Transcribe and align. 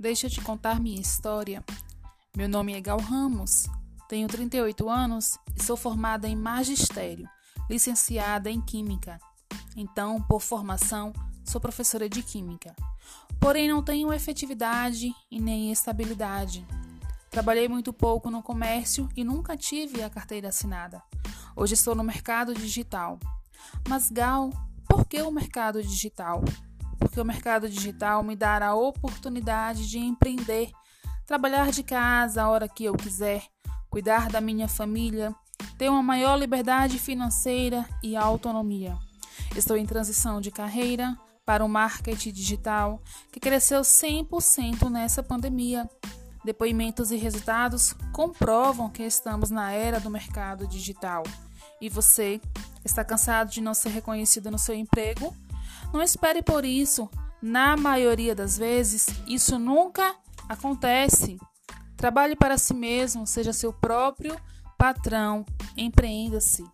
Deixa 0.00 0.28
eu 0.28 0.30
te 0.30 0.40
contar 0.40 0.80
minha 0.80 0.98
história. 0.98 1.62
Meu 2.34 2.48
nome 2.48 2.72
é 2.72 2.80
Gal 2.80 2.98
Ramos, 2.98 3.66
tenho 4.08 4.26
38 4.26 4.88
anos 4.88 5.38
e 5.54 5.62
sou 5.62 5.76
formada 5.76 6.26
em 6.26 6.34
magistério, 6.34 7.28
licenciada 7.68 8.50
em 8.50 8.62
Química. 8.62 9.20
Então, 9.76 10.22
por 10.22 10.40
formação, 10.40 11.12
sou 11.44 11.60
professora 11.60 12.08
de 12.08 12.22
Química. 12.22 12.74
Porém, 13.38 13.68
não 13.68 13.82
tenho 13.82 14.10
efetividade 14.10 15.12
e 15.30 15.38
nem 15.38 15.70
estabilidade. 15.70 16.66
Trabalhei 17.30 17.68
muito 17.68 17.92
pouco 17.92 18.30
no 18.30 18.42
comércio 18.42 19.06
e 19.14 19.22
nunca 19.22 19.54
tive 19.54 20.02
a 20.02 20.08
carteira 20.08 20.48
assinada. 20.48 21.02
Hoje 21.54 21.74
estou 21.74 21.94
no 21.94 22.02
mercado 22.02 22.54
digital. 22.54 23.18
Mas, 23.86 24.10
Gal, 24.10 24.48
por 24.88 25.04
que 25.04 25.20
o 25.20 25.30
mercado 25.30 25.82
digital? 25.82 26.42
Porque 27.00 27.20
o 27.20 27.24
mercado 27.24 27.68
digital 27.68 28.22
me 28.22 28.36
dará 28.36 28.68
a 28.68 28.74
oportunidade 28.76 29.88
de 29.88 29.98
empreender, 29.98 30.70
trabalhar 31.26 31.72
de 31.72 31.82
casa 31.82 32.42
a 32.42 32.48
hora 32.48 32.68
que 32.68 32.84
eu 32.84 32.94
quiser, 32.94 33.42
cuidar 33.88 34.28
da 34.28 34.40
minha 34.40 34.68
família, 34.68 35.34
ter 35.76 35.88
uma 35.88 36.02
maior 36.02 36.36
liberdade 36.36 36.98
financeira 36.98 37.84
e 38.02 38.14
autonomia. 38.14 38.96
Estou 39.56 39.76
em 39.76 39.86
transição 39.86 40.40
de 40.40 40.52
carreira 40.52 41.18
para 41.44 41.64
o 41.64 41.68
marketing 41.68 42.30
digital, 42.30 43.02
que 43.32 43.40
cresceu 43.40 43.80
100% 43.80 44.88
nessa 44.88 45.22
pandemia. 45.22 45.88
Depoimentos 46.44 47.10
e 47.10 47.16
resultados 47.16 47.92
comprovam 48.12 48.88
que 48.88 49.02
estamos 49.02 49.50
na 49.50 49.72
era 49.72 49.98
do 49.98 50.08
mercado 50.08 50.66
digital. 50.66 51.24
E 51.80 51.88
você 51.88 52.40
está 52.84 53.04
cansado 53.04 53.50
de 53.50 53.60
não 53.60 53.74
ser 53.74 53.88
reconhecido 53.88 54.50
no 54.50 54.58
seu 54.58 54.74
emprego? 54.74 55.34
Não 55.92 56.02
espere 56.02 56.42
por 56.42 56.64
isso. 56.64 57.08
Na 57.42 57.76
maioria 57.76 58.34
das 58.34 58.56
vezes, 58.56 59.06
isso 59.26 59.58
nunca 59.58 60.14
acontece. 60.48 61.38
Trabalhe 61.96 62.36
para 62.36 62.58
si 62.58 62.74
mesmo, 62.74 63.26
seja 63.26 63.52
seu 63.52 63.72
próprio 63.72 64.36
patrão, 64.78 65.44
empreenda-se. 65.76 66.64